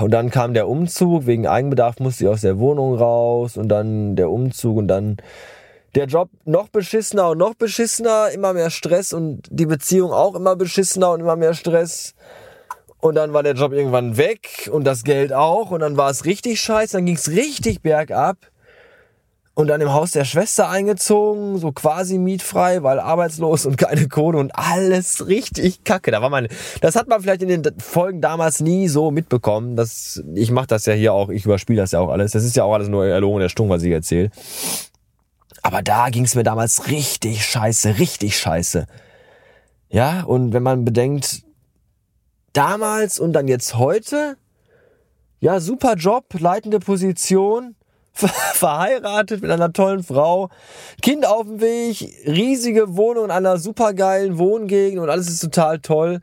und 0.00 0.10
dann 0.10 0.30
kam 0.30 0.52
der 0.52 0.68
Umzug, 0.68 1.26
wegen 1.26 1.46
Eigenbedarf 1.46 1.98
musste 1.98 2.24
ich 2.24 2.30
aus 2.30 2.42
der 2.42 2.58
Wohnung 2.58 2.94
raus 2.96 3.56
und 3.56 3.68
dann 3.68 4.16
der 4.16 4.30
Umzug 4.30 4.76
und 4.76 4.88
dann 4.88 5.16
der 5.94 6.06
Job 6.06 6.30
noch 6.44 6.68
beschissener 6.68 7.30
und 7.30 7.38
noch 7.38 7.54
beschissener, 7.54 8.30
immer 8.30 8.52
mehr 8.52 8.70
Stress 8.70 9.12
und 9.12 9.42
die 9.50 9.66
Beziehung 9.66 10.12
auch 10.12 10.34
immer 10.34 10.56
beschissener 10.56 11.12
und 11.12 11.20
immer 11.20 11.36
mehr 11.36 11.54
Stress. 11.54 12.14
Und 13.00 13.14
dann 13.14 13.32
war 13.32 13.42
der 13.42 13.54
Job 13.54 13.72
irgendwann 13.72 14.16
weg 14.16 14.68
und 14.70 14.84
das 14.84 15.04
Geld 15.04 15.32
auch 15.32 15.70
und 15.70 15.80
dann 15.80 15.96
war 15.96 16.10
es 16.10 16.26
richtig 16.26 16.60
scheiße, 16.60 16.98
dann 16.98 17.06
ging 17.06 17.16
es 17.16 17.30
richtig 17.30 17.82
bergab. 17.82 18.36
Und 19.54 19.66
dann 19.66 19.80
im 19.80 19.92
Haus 19.92 20.12
der 20.12 20.24
Schwester 20.24 20.70
eingezogen, 20.70 21.58
so 21.58 21.72
quasi 21.72 22.18
mietfrei, 22.18 22.82
weil 22.82 22.98
arbeitslos 22.98 23.66
und 23.66 23.76
keine 23.76 24.08
Kohle 24.08 24.38
und 24.38 24.52
alles 24.54 25.26
richtig 25.26 25.84
kacke. 25.84 26.10
Da 26.10 26.22
war 26.22 26.30
man, 26.30 26.48
das 26.80 26.96
hat 26.96 27.08
man 27.08 27.20
vielleicht 27.20 27.42
in 27.42 27.48
den 27.48 27.78
Folgen 27.78 28.22
damals 28.22 28.60
nie 28.60 28.88
so 28.88 29.10
mitbekommen. 29.10 29.76
Das, 29.76 30.22
ich 30.34 30.50
mache 30.50 30.68
das 30.68 30.86
ja 30.86 30.94
hier 30.94 31.12
auch, 31.12 31.28
ich 31.28 31.44
überspiele 31.44 31.82
das 31.82 31.90
ja 31.90 32.00
auch 32.00 32.08
alles. 32.08 32.32
Das 32.32 32.44
ist 32.44 32.56
ja 32.56 32.64
auch 32.64 32.72
alles 32.72 32.88
nur 32.88 33.04
erlogen 33.04 33.40
der 33.40 33.50
Stung, 33.50 33.68
was 33.68 33.82
ich 33.82 33.90
erzähle. 33.90 34.30
Aber 35.62 35.82
da 35.82 36.08
ging 36.10 36.24
es 36.24 36.34
mir 36.34 36.42
damals 36.42 36.88
richtig 36.88 37.44
scheiße, 37.44 37.98
richtig 37.98 38.38
scheiße. 38.38 38.86
Ja, 39.90 40.22
und 40.22 40.52
wenn 40.52 40.62
man 40.62 40.84
bedenkt, 40.84 41.42
damals 42.52 43.18
und 43.18 43.32
dann 43.32 43.48
jetzt 43.48 43.76
heute, 43.76 44.36
ja, 45.40 45.60
super 45.60 45.94
Job, 45.94 46.26
leitende 46.38 46.80
Position, 46.80 47.74
verheiratet 48.12 49.42
mit 49.42 49.50
einer 49.50 49.72
tollen 49.72 50.02
Frau, 50.02 50.50
Kind 51.00 51.26
auf 51.26 51.46
dem 51.46 51.60
Weg, 51.60 52.00
riesige 52.26 52.96
Wohnung 52.96 53.26
in 53.26 53.30
einer 53.30 53.58
supergeilen 53.58 54.38
Wohngegend 54.38 55.00
und 55.00 55.10
alles 55.10 55.28
ist 55.28 55.40
total 55.40 55.78
toll. 55.78 56.20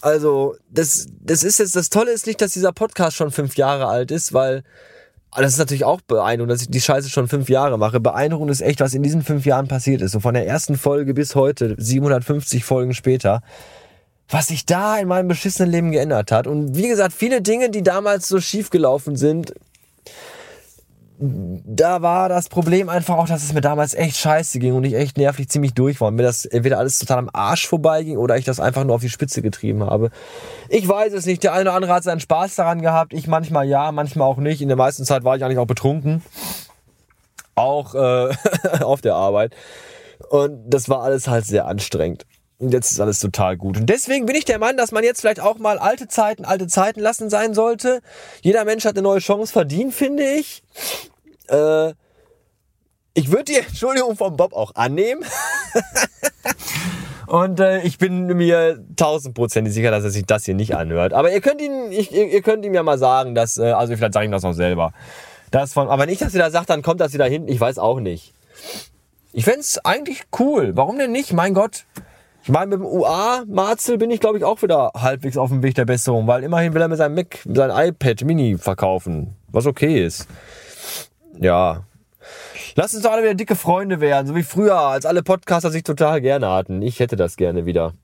Also, 0.00 0.56
das, 0.70 1.06
das 1.20 1.42
ist 1.44 1.58
jetzt, 1.58 1.76
das 1.76 1.88
Tolle 1.88 2.10
ist 2.10 2.26
nicht, 2.26 2.40
dass 2.40 2.52
dieser 2.52 2.72
Podcast 2.72 3.16
schon 3.16 3.30
fünf 3.30 3.56
Jahre 3.56 3.86
alt 3.86 4.10
ist, 4.10 4.32
weil 4.32 4.62
das 5.42 5.52
ist 5.52 5.58
natürlich 5.58 5.84
auch 5.84 6.00
beeindruckend, 6.00 6.52
dass 6.52 6.62
ich 6.62 6.70
die 6.70 6.80
Scheiße 6.80 7.10
schon 7.10 7.28
fünf 7.28 7.48
Jahre 7.48 7.78
mache. 7.78 8.00
Beeindruckend 8.00 8.50
ist 8.50 8.60
echt, 8.60 8.80
was 8.80 8.94
in 8.94 9.02
diesen 9.02 9.22
fünf 9.22 9.44
Jahren 9.46 9.68
passiert 9.68 10.00
ist. 10.00 10.12
So 10.12 10.20
von 10.20 10.34
der 10.34 10.46
ersten 10.46 10.76
Folge 10.76 11.14
bis 11.14 11.34
heute, 11.34 11.74
750 11.76 12.64
Folgen 12.64 12.94
später, 12.94 13.42
was 14.28 14.46
sich 14.46 14.64
da 14.64 14.98
in 14.98 15.08
meinem 15.08 15.28
beschissenen 15.28 15.70
Leben 15.70 15.90
geändert 15.90 16.30
hat. 16.30 16.46
Und 16.46 16.76
wie 16.76 16.88
gesagt, 16.88 17.12
viele 17.12 17.42
Dinge, 17.42 17.70
die 17.70 17.82
damals 17.82 18.28
so 18.28 18.40
schief 18.40 18.70
gelaufen 18.70 19.16
sind, 19.16 19.54
da 21.18 22.02
war 22.02 22.28
das 22.28 22.48
Problem 22.48 22.88
einfach 22.88 23.16
auch, 23.16 23.28
dass 23.28 23.44
es 23.44 23.52
mir 23.52 23.60
damals 23.60 23.94
echt 23.94 24.16
scheiße 24.16 24.58
ging 24.58 24.74
und 24.74 24.84
ich 24.84 24.94
echt 24.94 25.16
nervlich 25.16 25.48
ziemlich 25.48 25.72
durch 25.72 26.00
war 26.00 26.08
und 26.08 26.16
mir 26.16 26.24
das 26.24 26.44
entweder 26.44 26.78
alles 26.78 26.98
total 26.98 27.18
am 27.18 27.30
Arsch 27.32 27.68
vorbeiging 27.68 28.16
oder 28.16 28.36
ich 28.36 28.44
das 28.44 28.58
einfach 28.58 28.82
nur 28.82 28.96
auf 28.96 29.00
die 29.00 29.08
Spitze 29.08 29.40
getrieben 29.40 29.84
habe. 29.84 30.10
Ich 30.68 30.88
weiß 30.88 31.12
es 31.12 31.24
nicht. 31.24 31.44
Der 31.44 31.52
eine 31.52 31.62
oder 31.62 31.74
andere 31.74 31.92
hat 31.92 32.02
seinen 32.02 32.20
Spaß 32.20 32.56
daran 32.56 32.82
gehabt. 32.82 33.12
Ich 33.12 33.28
manchmal 33.28 33.66
ja, 33.68 33.92
manchmal 33.92 34.28
auch 34.28 34.38
nicht. 34.38 34.60
In 34.60 34.68
der 34.68 34.76
meisten 34.76 35.04
Zeit 35.04 35.22
war 35.22 35.36
ich 35.36 35.44
eigentlich 35.44 35.58
auch 35.58 35.66
betrunken. 35.66 36.22
Auch 37.54 37.94
äh, 37.94 38.34
auf 38.82 39.00
der 39.00 39.14
Arbeit. 39.14 39.54
Und 40.30 40.68
das 40.68 40.88
war 40.88 41.02
alles 41.02 41.28
halt 41.28 41.46
sehr 41.46 41.66
anstrengend. 41.66 42.26
Und 42.64 42.72
jetzt 42.72 42.90
ist 42.90 42.98
alles 43.00 43.20
total 43.20 43.58
gut. 43.58 43.76
Und 43.76 43.90
deswegen 43.90 44.24
bin 44.24 44.36
ich 44.36 44.46
der 44.46 44.58
Mann, 44.58 44.78
dass 44.78 44.90
man 44.90 45.04
jetzt 45.04 45.20
vielleicht 45.20 45.40
auch 45.40 45.58
mal 45.58 45.78
alte 45.78 46.08
Zeiten, 46.08 46.46
alte 46.46 46.66
Zeiten 46.66 46.98
lassen 46.98 47.28
sein 47.28 47.52
sollte. 47.52 48.00
Jeder 48.40 48.64
Mensch 48.64 48.86
hat 48.86 48.94
eine 48.94 49.02
neue 49.02 49.18
Chance 49.18 49.52
verdient, 49.52 49.92
finde 49.92 50.24
ich. 50.24 50.62
Äh, 51.48 51.90
ich 53.12 53.30
würde 53.30 53.44
die 53.44 53.56
Entschuldigung 53.68 54.16
vom 54.16 54.38
Bob 54.38 54.54
auch 54.54 54.74
annehmen. 54.76 55.22
Und 57.26 57.60
äh, 57.60 57.82
ich 57.82 57.98
bin 57.98 58.28
mir 58.28 58.82
tausendprozentig 58.96 59.74
sicher, 59.74 59.90
dass 59.90 60.04
er 60.04 60.10
sich 60.10 60.24
das 60.24 60.46
hier 60.46 60.54
nicht 60.54 60.74
anhört. 60.74 61.12
Aber 61.12 61.30
ihr 61.30 61.42
könnt 61.42 61.60
ihn, 61.60 61.92
ich, 61.92 62.12
ihr 62.12 62.40
könnt 62.40 62.64
ihm 62.64 62.72
ja 62.72 62.82
mal 62.82 62.96
sagen, 62.96 63.34
dass, 63.34 63.58
äh, 63.58 63.72
also 63.72 63.94
vielleicht 63.94 64.14
sage 64.14 64.24
ich 64.24 64.28
ihm 64.30 64.32
das 64.32 64.42
noch 64.42 64.54
selber. 64.54 64.94
Das 65.50 65.74
von, 65.74 65.88
aber 65.88 66.04
wenn 66.04 66.08
ich 66.08 66.18
das 66.18 66.32
wieder 66.32 66.50
sage, 66.50 66.64
dann 66.64 66.80
kommt 66.80 67.02
das 67.02 67.12
wieder 67.12 67.26
hinten. 67.26 67.48
Ich 67.48 67.60
weiß 67.60 67.78
auch 67.78 68.00
nicht. 68.00 68.32
Ich 69.34 69.44
fände 69.44 69.66
eigentlich 69.84 70.22
cool. 70.38 70.72
Warum 70.74 70.96
denn 70.96 71.12
nicht? 71.12 71.34
Mein 71.34 71.52
Gott. 71.52 71.84
Ich 72.44 72.50
meine, 72.50 72.76
mit 72.76 72.80
dem 72.80 72.84
UA-Marzel 72.84 73.96
bin 73.96 74.10
ich, 74.10 74.20
glaube 74.20 74.36
ich, 74.36 74.44
auch 74.44 74.60
wieder 74.60 74.92
halbwegs 74.94 75.38
auf 75.38 75.48
dem 75.48 75.62
Weg 75.62 75.76
der 75.76 75.86
Besserung, 75.86 76.26
weil 76.26 76.44
immerhin 76.44 76.74
will 76.74 76.82
er 76.82 76.88
mit 76.88 76.98
seinem 76.98 77.14
Mac, 77.14 77.38
seinem 77.46 77.74
iPad 77.74 78.22
Mini 78.22 78.58
verkaufen, 78.58 79.34
was 79.48 79.64
okay 79.64 80.04
ist. 80.04 80.28
Ja. 81.40 81.84
Lass 82.74 82.92
uns 82.92 83.02
doch 83.02 83.12
alle 83.12 83.22
wieder 83.22 83.34
dicke 83.34 83.56
Freunde 83.56 83.98
werden, 84.00 84.26
so 84.26 84.34
wie 84.34 84.42
früher, 84.42 84.76
als 84.76 85.06
alle 85.06 85.22
Podcaster 85.22 85.70
sich 85.70 85.84
total 85.84 86.20
gerne 86.20 86.50
hatten. 86.50 86.82
Ich 86.82 87.00
hätte 87.00 87.16
das 87.16 87.38
gerne 87.38 87.64
wieder. 87.64 87.94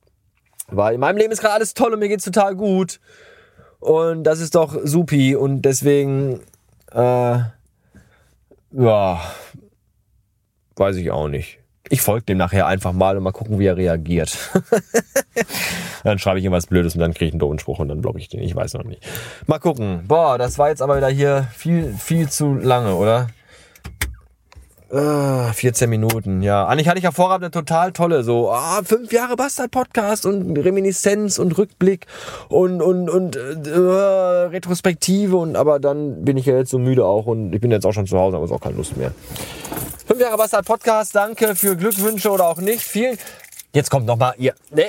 Weil 0.69 0.95
in 0.95 1.01
meinem 1.01 1.17
Leben 1.17 1.31
ist 1.31 1.41
gerade 1.41 1.53
alles 1.53 1.75
toll 1.75 1.93
und 1.93 1.99
mir 1.99 2.09
geht's 2.09 2.25
total 2.25 2.55
gut. 2.55 2.99
Und 3.79 4.23
das 4.23 4.39
ist 4.39 4.55
doch 4.55 4.75
supi. 4.83 5.35
Und 5.35 5.61
deswegen, 5.61 6.39
äh, 6.91 7.37
ja, 8.71 9.21
weiß 10.77 10.95
ich 10.95 11.11
auch 11.11 11.27
nicht. 11.27 11.60
Ich 11.91 12.01
folge 12.01 12.23
dem 12.25 12.37
nachher 12.37 12.67
einfach 12.67 12.93
mal 12.93 13.17
und 13.17 13.23
mal 13.23 13.33
gucken, 13.33 13.59
wie 13.59 13.65
er 13.65 13.75
reagiert. 13.75 14.37
dann 16.05 16.19
schreibe 16.19 16.39
ich 16.39 16.45
ihm 16.45 16.53
was 16.53 16.67
Blödes 16.67 16.95
und 16.95 17.01
dann 17.01 17.13
kriege 17.13 17.25
ich 17.25 17.33
einen 17.33 17.39
doofen 17.39 17.59
Spruch 17.59 17.79
und 17.79 17.89
dann 17.89 18.01
blocke 18.01 18.17
ich 18.17 18.29
den. 18.29 18.41
Ich 18.41 18.55
weiß 18.55 18.75
noch 18.75 18.85
nicht. 18.85 19.05
Mal 19.45 19.59
gucken. 19.59 20.05
Boah, 20.07 20.37
das 20.37 20.57
war 20.57 20.69
jetzt 20.69 20.81
aber 20.81 20.95
wieder 20.95 21.09
hier 21.09 21.49
viel, 21.53 21.93
viel 21.93 22.29
zu 22.29 22.53
lange, 22.53 22.95
oder? 22.95 23.27
Uh, 24.93 25.53
14 25.53 25.89
Minuten, 25.89 26.41
ja. 26.41 26.67
Eigentlich 26.67 26.89
hatte 26.89 26.97
ich 26.97 27.05
ja 27.05 27.11
vorab 27.11 27.41
eine 27.41 27.49
total 27.49 27.93
tolle, 27.93 28.23
so, 28.23 28.51
ah, 28.51 28.81
fünf 28.83 29.13
Jahre 29.13 29.37
Bastard-Podcast 29.37 30.25
und 30.25 30.57
Reminiszenz 30.57 31.39
und 31.39 31.57
Rückblick 31.57 32.07
und, 32.49 32.81
und, 32.81 33.09
und 33.09 33.37
äh, 33.37 33.69
Retrospektive 33.69 35.37
und 35.37 35.55
aber 35.55 35.79
dann 35.79 36.25
bin 36.25 36.35
ich 36.35 36.45
ja 36.45 36.57
jetzt 36.57 36.71
so 36.71 36.77
müde 36.77 37.05
auch 37.05 37.25
und 37.25 37.53
ich 37.53 37.61
bin 37.61 37.71
jetzt 37.71 37.85
auch 37.85 37.93
schon 37.93 38.05
zu 38.05 38.17
Hause, 38.19 38.35
aber 38.35 38.43
ist 38.43 38.51
auch 38.51 38.59
keine 38.59 38.75
Lust 38.75 38.97
mehr. 38.97 39.13
Fünf 40.05 40.19
Jahre 40.19 40.35
Bastard 40.35 40.65
Podcast, 40.65 41.15
danke 41.15 41.55
für 41.55 41.77
Glückwünsche 41.77 42.29
oder 42.29 42.47
auch 42.47 42.57
nicht. 42.57 42.81
Vielen, 42.81 43.17
jetzt 43.71 43.91
kommt 43.91 44.05
nochmal, 44.05 44.33
ihr, 44.39 44.55
ne, 44.71 44.87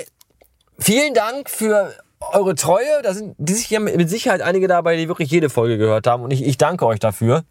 vielen 0.81 1.15
Dank 1.15 1.49
für 1.49 1.93
eure 2.33 2.57
Treue. 2.57 3.03
Da 3.05 3.15
sind 3.15 3.37
die 3.39 3.53
sich 3.53 3.71
mit 3.79 4.11
Sicherheit 4.11 4.43
einige 4.43 4.67
dabei, 4.67 4.97
die 4.97 5.07
wirklich 5.07 5.31
jede 5.31 5.49
Folge 5.49 5.79
gehört 5.79 6.09
haben. 6.09 6.25
Und 6.25 6.33
ich, 6.33 6.45
ich 6.45 6.59
danke 6.59 6.87
euch 6.87 6.99
dafür. 6.99 7.45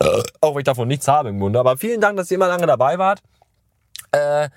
Äh, 0.00 0.22
auch 0.40 0.54
wenn 0.54 0.60
ich 0.60 0.64
davon 0.64 0.88
nichts 0.88 1.08
habe 1.08 1.28
im 1.28 1.38
Grunde. 1.38 1.58
Aber 1.58 1.76
vielen 1.76 2.00
Dank, 2.00 2.16
dass 2.16 2.30
ihr 2.30 2.36
immer 2.36 2.48
lange 2.48 2.66
dabei 2.66 2.98
wart. 2.98 3.20
Äh, 4.12 4.48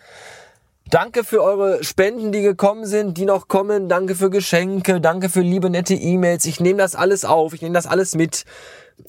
Danke 0.92 1.24
für 1.24 1.42
eure 1.42 1.84
Spenden, 1.84 2.32
die 2.32 2.44
gekommen 2.44 2.86
sind, 2.86 3.18
die 3.18 3.26
noch 3.26 3.48
kommen. 3.48 3.90
Danke 3.90 4.14
für 4.14 4.30
Geschenke. 4.30 5.02
Danke 5.02 5.30
für 5.30 5.42
liebe, 5.42 5.72
nette 5.72 5.96
E-Mails. 5.96 6.46
Ich 6.46 6.60
nehme 6.60 6.78
das 6.78 6.96
alles 6.96 7.26
auf. 7.26 7.54
Ich 7.54 7.64
nehme 7.64 7.74
das 7.74 7.88
alles 7.88 8.14
mit. 8.14 8.46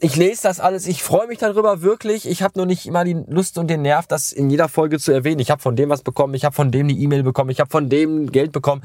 Ich 0.01 0.17
lese 0.17 0.45
das 0.45 0.59
alles. 0.59 0.87
Ich 0.87 1.03
freue 1.03 1.27
mich 1.27 1.39
darüber 1.39 1.83
wirklich. 1.83 2.27
Ich 2.27 2.43
habe 2.43 2.59
nur 2.59 2.65
nicht 2.65 2.87
immer 2.87 3.05
die 3.05 3.23
Lust 3.29 3.59
und 3.59 3.69
den 3.69 3.83
Nerv, 3.83 4.07
das 4.07 4.33
in 4.33 4.49
jeder 4.49 4.69
Folge 4.69 4.99
zu 4.99 5.13
erwähnen. 5.13 5.39
Ich 5.39 5.51
habe 5.51 5.61
von 5.61 5.77
dem 5.77 5.91
was 5.91 6.01
bekommen. 6.01 6.33
Ich 6.33 6.47
habe 6.47 6.55
von 6.55 6.71
dem 6.71 6.89
die 6.89 7.03
E-Mail 7.03 7.23
bekommen. 7.23 7.51
Ich 7.51 7.61
habe 7.61 7.71
von 7.71 7.91
dem 7.91 8.33
Geld 8.33 8.53
bekommen 8.53 8.83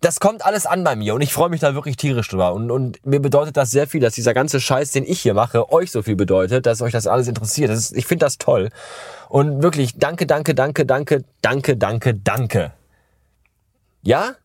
das 0.00 0.20
kommt 0.20 0.44
alles 0.44 0.66
an 0.66 0.84
bei 0.84 0.94
mir 0.94 1.14
und 1.14 1.22
ich 1.22 1.32
freue 1.32 1.48
mich 1.48 1.60
da 1.60 1.74
wirklich 1.74 1.96
tierisch 1.96 2.28
drüber. 2.28 2.52
Und, 2.52 2.70
und 2.70 3.04
mir 3.06 3.20
bedeutet 3.20 3.56
das 3.56 3.70
sehr 3.70 3.86
viel, 3.86 4.00
dass 4.00 4.14
dieser 4.14 4.34
ganze 4.34 4.60
Scheiß, 4.60 4.92
den 4.92 5.04
ich 5.04 5.20
hier 5.20 5.34
mache, 5.34 5.72
euch 5.72 5.90
so 5.90 6.02
viel 6.02 6.16
bedeutet, 6.16 6.66
dass 6.66 6.82
euch 6.82 6.92
das 6.92 7.06
alles 7.06 7.28
interessiert. 7.28 7.70
Das 7.70 7.78
ist, 7.78 7.96
ich 7.96 8.06
finde 8.06 8.26
das 8.26 8.38
toll. 8.38 8.68
Und 9.28 9.62
wirklich, 9.62 9.98
danke, 9.98 10.26
danke, 10.26 10.54
danke, 10.54 10.84
danke, 10.84 11.24
danke, 11.40 11.76
danke, 11.76 12.14
danke. 12.14 12.72
Ja? 14.02 14.36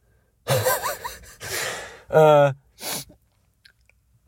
äh, 2.10 2.54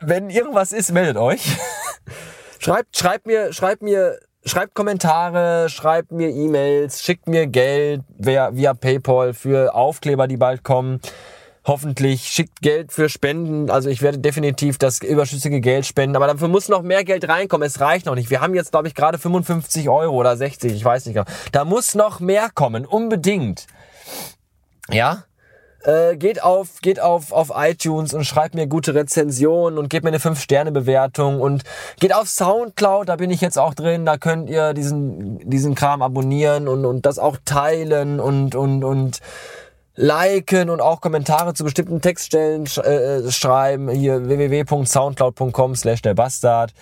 wenn 0.00 0.30
irgendwas 0.30 0.72
ist, 0.72 0.92
meldet 0.92 1.16
euch. 1.16 1.42
schreibt, 2.58 2.96
schreibt 2.96 3.26
mir, 3.26 3.52
schreibt 3.52 3.82
mir 3.82 4.18
schreibt 4.44 4.74
Kommentare, 4.74 5.68
schreibt 5.68 6.12
mir 6.12 6.30
E-Mails, 6.30 7.02
schickt 7.02 7.28
mir 7.28 7.46
Geld 7.46 8.02
via, 8.18 8.54
via 8.54 8.74
PayPal 8.74 9.34
für 9.34 9.74
Aufkleber, 9.74 10.28
die 10.28 10.36
bald 10.36 10.62
kommen. 10.62 11.00
Hoffentlich 11.66 12.28
schickt 12.28 12.60
Geld 12.60 12.92
für 12.92 13.08
Spenden. 13.08 13.70
Also 13.70 13.88
ich 13.88 14.02
werde 14.02 14.18
definitiv 14.18 14.76
das 14.76 15.00
überschüssige 15.00 15.62
Geld 15.62 15.86
spenden. 15.86 16.14
Aber 16.14 16.26
dafür 16.26 16.48
muss 16.48 16.68
noch 16.68 16.82
mehr 16.82 17.04
Geld 17.04 17.26
reinkommen. 17.26 17.66
Es 17.66 17.80
reicht 17.80 18.04
noch 18.04 18.14
nicht. 18.14 18.28
Wir 18.28 18.42
haben 18.42 18.54
jetzt, 18.54 18.72
glaube 18.72 18.86
ich, 18.86 18.94
gerade 18.94 19.16
55 19.16 19.88
Euro 19.88 20.14
oder 20.14 20.36
60. 20.36 20.72
Ich 20.72 20.84
weiß 20.84 21.06
nicht 21.06 21.14
genau. 21.14 21.26
Da 21.52 21.64
muss 21.64 21.94
noch 21.94 22.20
mehr 22.20 22.50
kommen. 22.54 22.84
Unbedingt. 22.84 23.66
Ja? 24.90 25.24
Äh, 25.84 26.16
geht 26.16 26.42
auf, 26.42 26.80
geht 26.80 26.98
auf, 26.98 27.30
auf 27.30 27.52
iTunes 27.54 28.14
und 28.14 28.24
schreibt 28.24 28.54
mir 28.54 28.66
gute 28.66 28.94
Rezensionen 28.94 29.78
und 29.78 29.90
gebt 29.90 30.02
mir 30.02 30.08
eine 30.08 30.18
5-Sterne-Bewertung 30.18 31.42
und 31.42 31.62
geht 32.00 32.14
auf 32.14 32.26
Soundcloud, 32.26 33.10
da 33.10 33.16
bin 33.16 33.30
ich 33.30 33.42
jetzt 33.42 33.58
auch 33.58 33.74
drin, 33.74 34.06
da 34.06 34.16
könnt 34.16 34.48
ihr 34.48 34.72
diesen, 34.72 35.38
diesen 35.40 35.74
Kram 35.74 36.00
abonnieren 36.00 36.68
und, 36.68 36.86
und 36.86 37.04
das 37.04 37.18
auch 37.18 37.36
teilen 37.44 38.18
und, 38.18 38.54
und, 38.54 38.82
und 38.82 39.20
liken 39.94 40.70
und 40.70 40.80
auch 40.80 41.02
Kommentare 41.02 41.52
zu 41.52 41.64
bestimmten 41.64 42.00
Textstellen 42.00 42.66
sch 42.66 42.78
äh, 42.78 43.30
schreiben. 43.30 43.90
Hier 43.90 44.26
www.soundcloud.com 44.26 45.76
slash 45.76 46.00
der 46.00 46.14
Bastard. 46.14 46.72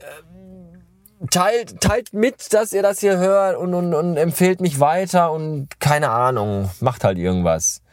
Ähm, 0.00 1.28
teilt, 1.30 1.80
teilt 1.80 2.12
mit, 2.12 2.52
dass 2.52 2.72
ihr 2.72 2.82
das 2.82 2.98
hier 2.98 3.16
hört 3.16 3.56
und, 3.56 3.74
und, 3.74 3.94
und 3.94 4.16
empfehlt 4.16 4.60
mich 4.60 4.80
weiter 4.80 5.30
und 5.30 5.68
keine 5.78 6.10
Ahnung, 6.10 6.70
macht 6.80 7.04
halt 7.04 7.16
irgendwas. 7.16 7.83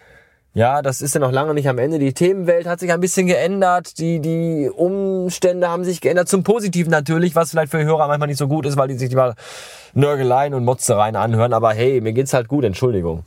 Ja, 0.53 0.81
das 0.81 1.01
ist 1.01 1.13
ja 1.13 1.21
noch 1.21 1.31
lange 1.31 1.53
nicht 1.53 1.69
am 1.69 1.77
Ende. 1.77 1.97
Die 1.97 2.13
Themenwelt 2.13 2.67
hat 2.67 2.81
sich 2.81 2.91
ein 2.91 2.99
bisschen 2.99 3.25
geändert. 3.25 3.97
Die, 3.99 4.19
die 4.19 4.69
Umstände 4.69 5.69
haben 5.69 5.85
sich 5.85 6.01
geändert. 6.01 6.27
Zum 6.27 6.43
Positiven 6.43 6.91
natürlich, 6.91 7.35
was 7.35 7.51
vielleicht 7.51 7.71
für 7.71 7.81
Hörer 7.83 8.07
manchmal 8.07 8.27
nicht 8.27 8.37
so 8.37 8.49
gut 8.49 8.65
ist, 8.65 8.75
weil 8.75 8.89
die 8.89 8.97
sich 8.97 9.09
lieber 9.09 9.35
Nörgeleien 9.93 10.53
und 10.53 10.65
Motzereien 10.65 11.15
anhören. 11.15 11.53
Aber 11.53 11.73
hey, 11.73 12.01
mir 12.01 12.11
geht's 12.11 12.33
halt 12.33 12.49
gut, 12.49 12.65
Entschuldigung. 12.65 13.23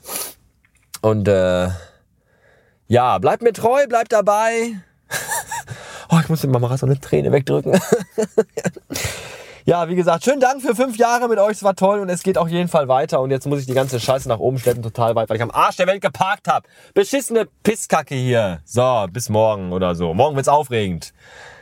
Und 1.00 1.26
äh, 1.26 1.68
ja, 2.88 3.18
bleibt 3.18 3.42
mir 3.42 3.54
treu, 3.54 3.86
bleibt 3.86 4.12
dabei. 4.12 4.74
oh, 6.10 6.18
ich 6.20 6.28
muss 6.28 6.42
dem 6.42 6.50
Mama 6.50 6.76
so 6.76 6.84
eine 6.84 7.00
Träne 7.00 7.32
wegdrücken. 7.32 7.72
Ja, 9.66 9.88
wie 9.88 9.94
gesagt, 9.94 10.24
schönen 10.24 10.40
Dank 10.40 10.60
für 10.60 10.74
fünf 10.74 10.98
Jahre 10.98 11.26
mit 11.26 11.38
euch. 11.38 11.52
Es 11.52 11.62
war 11.62 11.74
toll 11.74 12.00
und 12.00 12.10
es 12.10 12.22
geht 12.22 12.36
auf 12.36 12.48
jeden 12.48 12.68
Fall 12.68 12.86
weiter. 12.86 13.22
Und 13.22 13.30
jetzt 13.30 13.46
muss 13.46 13.60
ich 13.60 13.66
die 13.66 13.72
ganze 13.72 13.98
Scheiße 13.98 14.28
nach 14.28 14.38
oben 14.38 14.58
schleppen, 14.58 14.82
total 14.82 15.14
weit, 15.14 15.30
weil 15.30 15.36
ich 15.36 15.42
am 15.42 15.50
Arsch 15.50 15.76
der 15.76 15.86
Welt 15.86 16.02
geparkt 16.02 16.48
habe. 16.48 16.68
Beschissene 16.92 17.48
Pisskacke 17.62 18.14
hier. 18.14 18.60
So, 18.66 19.06
bis 19.10 19.30
morgen 19.30 19.72
oder 19.72 19.94
so. 19.94 20.12
Morgen 20.12 20.36
wird's 20.36 20.48
aufregend. 20.48 21.14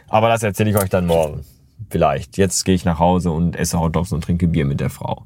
Aber 0.08 0.28
das 0.28 0.42
erzähle 0.42 0.70
ich 0.70 0.76
euch 0.76 0.90
dann 0.90 1.06
morgen. 1.06 1.44
Vielleicht. 1.90 2.38
Jetzt 2.38 2.64
gehe 2.64 2.74
ich 2.74 2.84
nach 2.84 2.98
Hause 2.98 3.30
und 3.30 3.54
esse 3.54 3.78
Hotdogs 3.78 4.10
und 4.10 4.24
trinke 4.24 4.48
Bier 4.48 4.64
mit 4.64 4.80
der 4.80 4.90
Frau. 4.90 5.24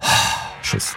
Tschüss. 0.62 0.94